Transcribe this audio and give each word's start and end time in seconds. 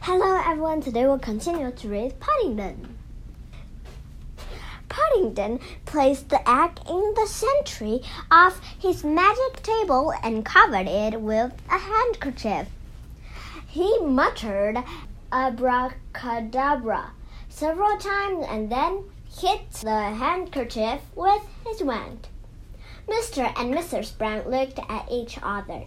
Hello 0.00 0.42
everyone, 0.44 0.80
today 0.80 1.06
we'll 1.06 1.20
continue 1.20 1.70
to 1.70 1.88
read 1.88 2.18
Paddington. 2.18 2.98
Paddington 4.88 5.60
placed 5.84 6.28
the 6.28 6.40
egg 6.50 6.72
in 6.88 7.14
the 7.14 7.26
center 7.28 8.00
of 8.32 8.60
his 8.80 9.04
magic 9.04 9.62
table 9.62 10.12
and 10.24 10.44
covered 10.44 10.88
it 10.88 11.20
with 11.20 11.52
a 11.70 11.78
handkerchief. 11.78 12.66
He 13.68 13.96
muttered 14.00 14.82
abracadabra 15.30 17.12
several 17.48 17.96
times 17.96 18.44
and 18.48 18.72
then 18.72 19.04
hit 19.40 19.70
the 19.70 20.00
handkerchief 20.00 21.00
with 21.14 21.42
his 21.64 21.80
wand. 21.80 22.26
Mr. 23.06 23.52
and 23.56 23.72
Mrs. 23.72 24.18
Brown 24.18 24.50
looked 24.50 24.80
at 24.88 25.06
each 25.08 25.38
other. 25.40 25.84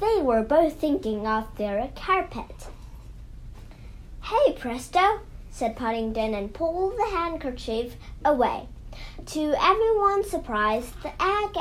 They 0.00 0.20
were 0.22 0.42
both 0.42 0.80
thinking 0.80 1.26
of 1.26 1.56
their 1.56 1.90
carpet. 1.96 2.68
Hey, 4.22 4.52
presto, 4.52 5.20
said 5.50 5.76
Paddington 5.76 6.34
and 6.34 6.52
pulled 6.52 6.96
the 6.98 7.06
handkerchief 7.10 7.96
away. 8.24 8.68
To 9.26 9.54
everyone's 9.60 10.30
surprise, 10.30 10.92
the 11.02 11.12
egg 11.22 11.56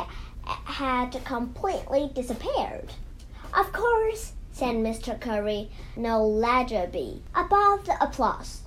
had 0.46 1.24
completely 1.26 2.12
disappeared. 2.14 2.94
Of 3.58 3.72
course, 3.72 4.34
said 4.52 4.76
Mr. 4.76 5.20
Curry, 5.20 5.70
no 5.96 6.26
legibly, 6.26 7.22
above 7.36 7.86
the 7.86 8.02
applause. 8.02 8.62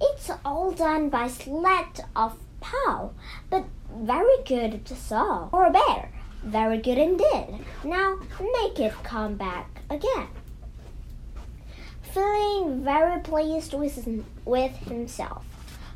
It's 0.00 0.30
all 0.44 0.72
done 0.72 1.08
by 1.08 1.28
sleight 1.28 2.00
of 2.16 2.38
paw, 2.60 3.10
but 3.50 3.64
very 3.94 4.42
good 4.44 4.86
saw 4.88 5.48
or 5.52 5.66
a 5.66 5.70
bear. 5.70 6.10
Very 6.44 6.78
good 6.78 6.98
indeed. 6.98 7.64
Now 7.84 8.18
make 8.38 8.78
it 8.78 8.92
come 9.02 9.36
back 9.36 9.80
again. 9.88 10.28
Feeling 12.02 12.84
very 12.84 13.20
pleased 13.22 13.72
with, 13.72 14.24
with 14.44 14.76
himself, 14.76 15.44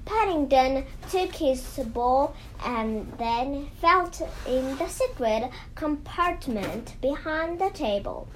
Paddington 0.07 0.87
took 1.11 1.35
his 1.35 1.63
ball 1.93 2.35
and 2.65 3.13
then 3.19 3.69
felt 3.81 4.23
in 4.47 4.77
the 4.79 4.89
secret 4.89 5.51
compartment 5.75 6.97
behind 7.03 7.61
the 7.61 7.71
table. 7.71 8.27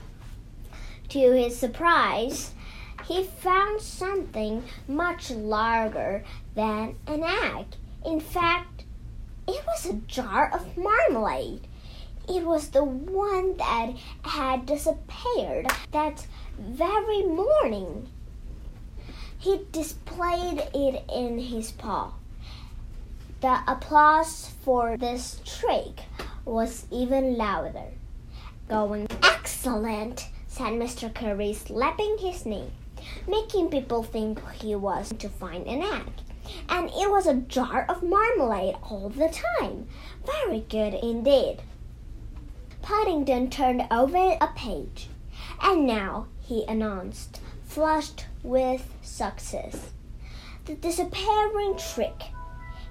To 1.08 1.32
his 1.32 1.58
surprise, 1.58 2.52
he 3.06 3.24
found 3.24 3.80
something 3.80 4.64
much 4.86 5.30
larger 5.30 6.24
than 6.54 6.96
an 7.06 7.22
egg. 7.24 7.66
In 8.04 8.20
fact, 8.20 8.84
it 9.48 9.64
was 9.66 9.86
a 9.86 9.94
jar 9.94 10.50
of 10.52 10.76
marmalade. 10.76 11.66
It 12.28 12.44
was 12.44 12.68
the 12.68 12.84
one 12.84 13.56
that 13.56 13.94
had 14.22 14.66
disappeared 14.66 15.66
that 15.90 16.26
very 16.58 17.24
morning. 17.24 18.08
He 19.38 19.66
displayed 19.72 20.62
it 20.72 21.04
in 21.12 21.38
his 21.38 21.72
paw. 21.72 22.12
The 23.40 23.60
applause 23.66 24.52
for 24.62 24.96
this 24.96 25.40
trick 25.44 26.02
was 26.44 26.86
even 26.92 27.36
louder. 27.36 27.90
Going 28.68 29.08
excellent, 29.22 30.28
said 30.46 30.74
Mr. 30.74 31.12
Curry, 31.12 31.52
slapping 31.52 32.18
his 32.18 32.46
knee, 32.46 32.70
making 33.26 33.70
people 33.70 34.04
think 34.04 34.38
he 34.52 34.76
was 34.76 35.12
to 35.18 35.28
find 35.28 35.66
an 35.66 35.82
egg. 35.82 36.12
And 36.68 36.88
it 36.90 37.10
was 37.10 37.26
a 37.26 37.34
jar 37.34 37.84
of 37.88 38.02
marmalade 38.04 38.76
all 38.82 39.08
the 39.08 39.28
time. 39.58 39.88
Very 40.24 40.60
good 40.60 40.94
indeed. 40.94 41.62
Paddington 42.82 43.48
turned 43.48 43.86
over 43.90 44.36
a 44.40 44.48
page. 44.56 45.08
And 45.62 45.86
now, 45.86 46.26
he 46.40 46.64
announced, 46.64 47.40
flushed 47.64 48.26
with 48.42 48.92
success. 49.02 49.90
The 50.66 50.74
disappearing 50.74 51.76
trick. 51.76 52.24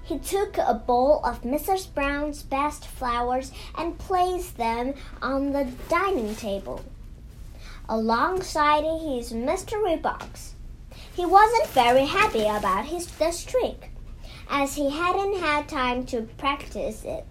He 0.02 0.18
took 0.18 0.58
a 0.58 0.74
bowl 0.74 1.24
of 1.24 1.42
Mrs. 1.42 1.92
Brown's 1.94 2.42
best 2.42 2.86
flowers 2.86 3.52
and 3.76 3.98
placed 3.98 4.56
them 4.56 4.94
on 5.20 5.52
the 5.52 5.68
dining 5.88 6.34
table, 6.34 6.84
alongside 7.88 8.84
his 8.84 9.32
mystery 9.32 9.96
box. 9.96 10.54
He 11.14 11.24
wasn't 11.24 11.68
very 11.68 12.06
happy 12.06 12.46
about 12.46 12.86
his 12.86 13.06
this 13.06 13.44
trick 13.44 13.91
as 14.48 14.74
he 14.74 14.90
hadn't 14.90 15.40
had 15.40 15.68
time 15.68 16.04
to 16.06 16.22
practice 16.38 17.04
it, 17.04 17.26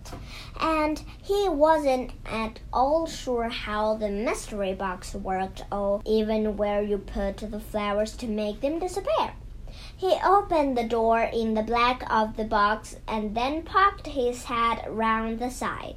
and 0.60 1.02
he 1.22 1.48
wasn't 1.50 2.12
at 2.26 2.60
all 2.72 3.08
sure 3.08 3.50
how 3.50 3.96
the 3.96 4.10
mystery 4.10 4.74
box 4.74 5.14
worked 5.14 5.64
or 5.72 6.02
even 6.06 6.58
where 6.58 6.82
you 6.82 6.98
put 6.98 7.38
the 7.38 7.60
flowers 7.60 8.16
to 8.18 8.28
make 8.28 8.62
them 8.62 8.80
disappear. 8.80 9.34
He 9.96 10.18
opened 10.26 10.78
the 10.78 10.88
door 10.88 11.22
in 11.22 11.54
the 11.54 11.64
back 11.64 12.04
of 12.10 12.36
the 12.36 12.44
box 12.44 12.96
and 13.08 13.36
then 13.36 13.64
popped 13.64 14.08
his 14.08 14.46
head 14.46 14.84
round 14.88 15.40
the 15.40 15.50
side. 15.50 15.96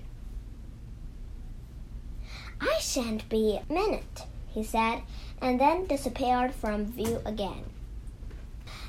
I 2.61 2.79
shan't 2.81 3.29
be 3.29 3.57
a 3.59 3.73
minute, 3.73 4.25
he 4.49 4.63
said, 4.63 5.03
and 5.41 5.61
then 5.61 5.87
disappeared 5.87 6.55
from 6.55 6.87
view 6.87 7.21
again. 7.25 7.65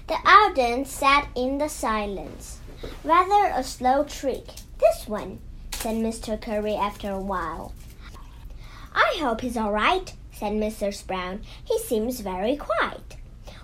The 0.08 0.14
audience 0.14 0.92
sat 0.92 1.30
in 1.36 1.58
the 1.58 1.68
silence. 1.68 2.60
Rather 3.04 3.52
a 3.56 3.64
slow 3.64 4.04
trick, 4.04 4.46
this 4.78 5.08
one, 5.08 5.40
said 5.74 5.96
Mr. 5.96 6.40
Curry 6.40 6.76
after 6.76 7.10
a 7.10 7.20
while. 7.20 7.74
I 8.94 9.18
hope 9.20 9.42
he's 9.42 9.58
all 9.58 9.72
right, 9.72 10.14
said 10.32 10.54
Mrs. 10.54 11.08
Brown. 11.08 11.42
He 11.64 11.80
seems 11.80 12.20
very 12.20 12.56
quiet. 12.56 13.16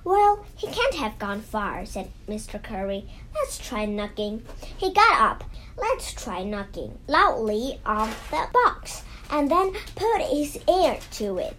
Well, 0.03 0.43
he 0.55 0.65
can't 0.65 0.95
have 0.95 1.19
gone 1.19 1.41
far, 1.41 1.85
said 1.85 2.09
Mr. 2.27 2.61
Curry. 2.61 3.07
Let's 3.35 3.59
try 3.59 3.85
knocking. 3.85 4.43
He 4.77 4.91
got 4.91 5.21
up. 5.21 5.43
Let's 5.77 6.11
try 6.11 6.43
knocking 6.43 6.97
loudly 7.07 7.79
on 7.85 8.09
the 8.31 8.47
box, 8.51 9.03
and 9.29 9.51
then 9.51 9.73
put 9.95 10.21
his 10.21 10.57
ear 10.67 10.97
to 11.11 11.37
it. 11.37 11.55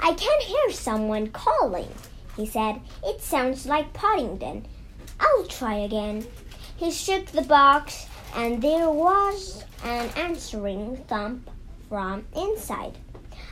I 0.00 0.14
can 0.14 0.40
hear 0.40 0.70
someone 0.70 1.26
calling 1.26 1.90
he 2.36 2.46
said. 2.46 2.80
It 3.04 3.20
sounds 3.20 3.66
like 3.66 3.92
Paddington. 3.92 4.66
I'll 5.20 5.46
try 5.46 5.76
again. 5.76 6.26
He 6.76 6.90
shook 6.90 7.26
the 7.26 7.42
box, 7.42 8.08
and 8.34 8.60
there 8.60 8.90
was 8.90 9.64
an 9.84 10.10
answering 10.16 10.96
thump 11.08 11.50
from 11.88 12.26
inside. 12.34 12.98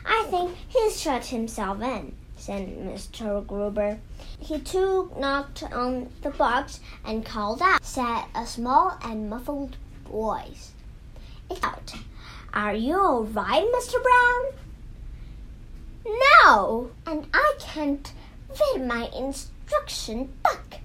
I 0.04 0.26
think 0.30 0.56
he's 0.68 1.00
shut 1.00 1.26
himself 1.26 1.80
in, 1.80 2.14
said 2.36 2.66
Mr. 2.66 3.46
Gruber. 3.46 4.00
He 4.40 4.58
too 4.58 5.12
knocked 5.16 5.62
on 5.72 6.10
the 6.22 6.30
box 6.30 6.80
and 7.04 7.24
called 7.24 7.62
out, 7.62 7.84
said 7.84 8.24
a 8.34 8.44
small 8.46 8.98
and 9.02 9.30
muffled 9.30 9.76
voice. 10.10 10.72
It's 11.48 11.62
out. 11.62 11.94
Are 12.52 12.74
you 12.74 12.98
all 12.98 13.24
right, 13.24 13.64
Mr. 13.74 14.02
Brown? 14.02 14.44
No, 16.44 16.90
and 17.06 17.28
I 17.32 17.54
can't 17.60 18.12
fit 18.54 18.84
my 18.84 19.08
instruction 19.16 20.32
book. 20.42 20.80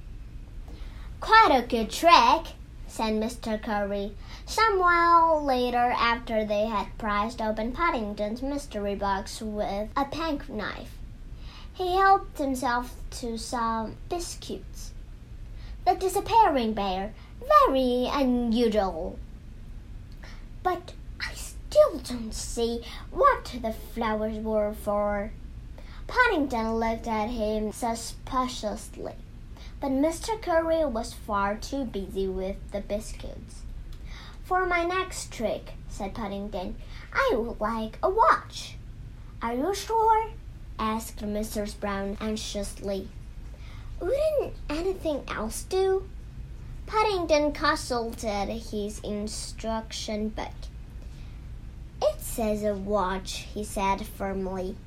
Quite 1.20 1.52
a 1.52 1.68
good 1.68 1.90
trick, 1.90 2.54
said 2.88 3.14
Mr. 3.14 3.62
Curry. 3.62 4.14
Some 4.46 4.80
while 4.80 5.44
later, 5.44 5.78
after 5.78 6.46
they 6.46 6.66
had 6.66 6.98
prized 6.98 7.42
open 7.42 7.74
Paddington's 7.74 8.42
mystery 8.42 8.96
box 8.96 9.42
with 9.42 9.90
a 9.98 10.06
penknife, 10.06 10.98
he 11.74 11.96
helped 11.96 12.38
himself 12.38 12.96
to 13.12 13.38
some 13.38 13.98
biscuits. 14.10 14.94
The 15.86 15.96
disappearing 15.96 16.74
bear, 16.74 17.14
very 17.66 18.08
unusual. 18.12 19.20
But 20.64 20.94
I 21.20 21.34
still 21.34 22.00
don't 22.00 22.34
see 22.34 22.84
what 23.12 23.56
the 23.62 23.74
flowers 23.74 24.38
were 24.38 24.74
for. 24.74 25.32
Paddington 26.08 26.76
looked 26.80 27.08
at 27.08 27.30
him 27.30 27.72
suspiciously, 27.74 29.16
but 29.82 29.92
Mr. 29.92 30.42
Curry 30.42 30.86
was 30.86 31.14
far 31.14 31.56
too 31.56 31.84
busy 31.84 32.28
with 32.28 32.56
the 32.72 32.80
biscuits. 32.80 33.64
For 34.44 34.66
my 34.66 34.86
next 34.86 35.32
trick, 35.32 35.74
said 35.90 36.16
Paddington, 36.16 36.78
I 37.14 37.36
would 37.36 37.60
like 37.60 38.00
a 38.02 38.10
watch. 38.10 38.78
Are 39.42 39.54
you 39.54 39.76
sure? 39.76 40.32
asked 40.80 41.18
Mrs. 41.18 41.78
Brown 41.78 42.18
anxiously. 42.22 43.10
Wouldn't 44.00 44.54
anything 44.70 45.24
else 45.28 45.64
do? 45.64 46.08
Paddington 46.86 47.52
consulted 47.52 48.48
his 48.48 49.00
instruction 49.00 50.30
book. 50.30 50.54
It 52.02 52.22
says 52.22 52.64
a 52.64 52.74
watch, 52.74 53.48
he 53.54 53.66
said 53.66 54.06
firmly. 54.06 54.78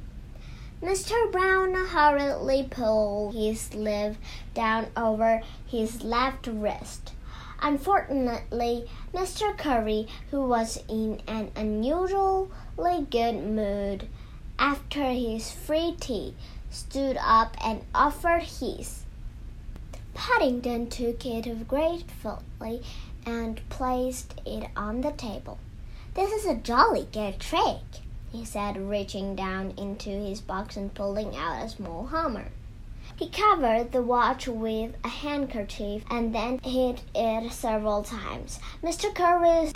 Mr. 0.83 1.31
Brown 1.31 1.75
hurriedly 1.75 2.67
pulled 2.71 3.35
his 3.35 3.61
sleeve 3.61 4.17
down 4.55 4.87
over 4.97 5.43
his 5.67 6.03
left 6.03 6.47
wrist. 6.47 7.13
Unfortunately, 7.61 8.89
Mr. 9.13 9.57
Curry, 9.59 10.09
who 10.31 10.47
was 10.47 10.83
in 10.89 11.21
an 11.27 11.51
unusually 11.55 12.49
good 13.11 13.45
mood 13.45 14.09
after 14.59 15.05
his 15.05 15.53
free 15.53 15.95
tea, 16.01 16.35
stood 16.71 17.19
up 17.21 17.55
and 17.63 17.85
offered 17.95 18.45
his. 18.45 19.05
Paddington 20.15 20.89
took 20.89 21.27
it 21.27 21.69
gratefully 21.69 22.83
and 23.27 23.61
placed 23.69 24.41
it 24.47 24.71
on 24.75 25.03
the 25.03 25.13
table. 25.13 25.59
This 26.15 26.33
is 26.33 26.47
a 26.47 26.55
jolly 26.55 27.07
good 27.13 27.39
trick, 27.39 28.01
he 28.33 28.45
said, 28.45 28.77
reaching 28.77 29.35
down 29.35 29.73
into 29.77 30.11
his 30.11 30.41
box 30.41 30.77
and 30.77 30.95
pulling 30.95 31.37
out 31.37 31.65
a 31.65 31.69
small 31.69 32.07
hammer. 32.07 32.49
He 33.17 33.29
covered 33.29 33.93
the 33.93 34.03
watch 34.03 34.49
with 34.49 34.95
a 35.05 35.09
handkerchief 35.09 36.05
and 36.11 36.35
then 36.35 36.59
hit 36.61 37.03
it 37.15 37.53
several 37.53 38.03
times. 38.03 38.61
Mr. 38.83 39.15
Curry's 39.15 39.73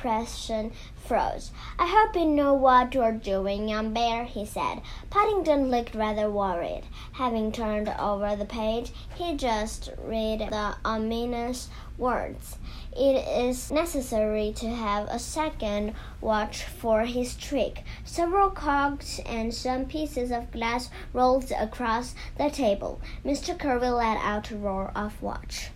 expression 0.00 0.72
froze. 0.96 1.50
I 1.78 1.86
hope 1.86 2.16
you 2.16 2.24
know 2.24 2.54
what 2.54 2.94
you're 2.94 3.12
doing, 3.12 3.68
young 3.68 3.92
bear, 3.92 4.24
he 4.24 4.46
said. 4.46 4.80
Paddington 5.10 5.70
looked 5.70 5.94
rather 5.94 6.30
worried. 6.30 6.84
Having 7.12 7.52
turned 7.52 7.90
over 7.98 8.34
the 8.34 8.46
page, 8.46 8.92
he 9.14 9.36
just 9.36 9.90
read 10.02 10.40
the 10.40 10.76
ominous 10.86 11.68
words. 11.98 12.56
It 12.96 13.28
is 13.28 13.70
necessary 13.70 14.54
to 14.56 14.70
have 14.70 15.06
a 15.08 15.18
second 15.18 15.92
watch 16.22 16.62
for 16.64 17.04
his 17.04 17.34
trick. 17.34 17.84
Several 18.02 18.48
cogs 18.48 19.20
and 19.26 19.52
some 19.52 19.84
pieces 19.84 20.30
of 20.30 20.50
glass 20.50 20.88
rolled 21.12 21.52
across 21.52 22.14
the 22.38 22.48
table. 22.48 23.02
Mr. 23.22 23.58
Curry 23.58 23.90
let 23.90 24.16
out 24.16 24.50
a 24.50 24.56
roar 24.56 24.92
of 24.94 25.20
watch. 25.20 25.68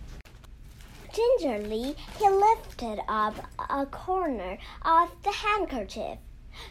Gingerly, 1.15 1.95
he 2.19 2.29
lifted 2.29 2.99
up 3.07 3.35
a 3.69 3.85
corner 3.85 4.57
of 4.81 5.09
the 5.23 5.31
handkerchief. 5.31 6.17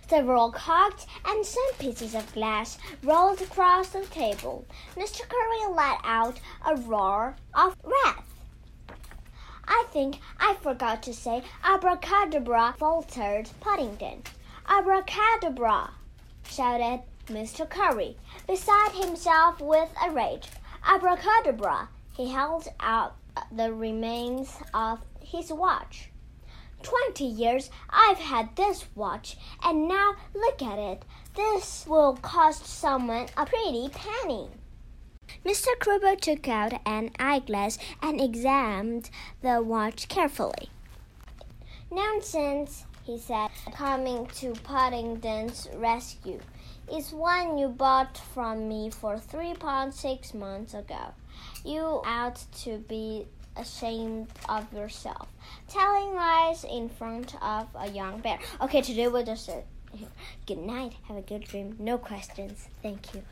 Several 0.07 0.53
cogs 0.53 1.07
and 1.27 1.47
some 1.47 1.73
pieces 1.79 2.15
of 2.15 2.31
glass 2.35 2.77
rolled 3.03 3.41
across 3.41 3.89
the 3.89 4.05
table. 4.05 4.67
Mr. 4.97 5.23
Curry 5.27 5.75
let 5.75 5.99
out 6.05 6.41
a 6.67 6.77
roar 6.77 7.37
of 7.55 7.75
wrath. 7.83 8.35
I 9.67 9.87
think 9.93 10.19
I 10.39 10.57
forgot 10.61 11.03
to 11.05 11.15
say 11.15 11.43
abracadabra, 11.63 12.75
faltered 12.79 13.49
Paddington. 13.61 14.25
Abracadabra, 14.69 15.91
shouted 16.47 17.03
Mr. 17.29 17.67
Curry, 17.67 18.19
beside 18.47 18.93
himself 18.93 19.59
with 19.61 19.89
a 20.07 20.11
rage. 20.11 20.51
Abracadabra, 20.87 21.89
he 22.13 22.29
held 22.31 22.69
out 22.79 23.17
the 23.51 23.73
remains 23.73 24.57
of 24.73 25.01
his 25.21 25.53
watch. 25.53 26.11
Twenty 26.83 27.25
years 27.25 27.71
I've 27.89 28.19
had 28.19 28.57
this 28.57 28.85
watch, 28.95 29.37
and 29.63 29.89
now 29.89 30.17
look 30.35 30.61
at 30.63 30.79
it. 30.79 31.05
This 31.35 31.87
will 31.89 32.17
cost 32.17 32.67
someone 32.67 33.29
a 33.37 33.47
pretty 33.47 33.89
penny. 33.89 34.51
Mr. 35.45 35.79
Gruber 35.81 36.17
took 36.17 36.47
out 36.49 36.75
an 36.87 37.11
eyeglass 37.19 37.79
and 38.03 38.21
examined 38.21 39.11
the 39.41 39.63
watch 39.63 40.09
carefully. 40.09 40.69
Nonsense, 41.91 42.85
he 43.05 43.19
said, 43.19 43.49
coming 43.73 44.27
to 44.27 44.53
Paddington's 44.53 45.69
rescue. 45.75 46.41
It's 46.91 47.13
one 47.13 47.57
you 47.57 47.69
bought 47.69 48.19
from 48.19 48.69
me 48.69 48.91
for 48.91 49.19
three 49.19 49.55
pounds 49.55 49.99
six 49.99 50.35
months 50.35 50.75
ago. 50.75 51.15
You 51.65 51.81
ought 52.05 52.45
to 52.65 52.79
be 52.79 53.27
ashamed 53.57 54.29
of 54.49 54.73
yourself. 54.73 55.29
Telling 55.69 56.15
lies 56.15 56.65
in 56.65 56.89
front 56.89 57.35
of 57.43 57.69
a 57.75 57.89
young 57.91 58.21
bear. 58.21 58.39
Okay, 58.61 58.83
today 58.83 59.09
we'll 59.09 59.25
just 59.25 59.49
uh, 59.49 59.53
sit 59.53 59.67
here. 59.93 60.09
Good 60.47 60.59
night. 60.59 60.95
Have 61.09 61.17
a 61.17 61.23
good 61.23 61.45
dream. 61.45 61.77
No 61.79 61.99
questions. 61.99 62.69
Thank 62.83 63.15
you. 63.15 63.23